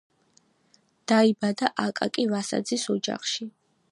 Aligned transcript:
დაიბადა 1.11 1.69
აკაკი 1.85 2.27
ვასაძის 2.33 2.89
ოჯახში. 2.97 3.49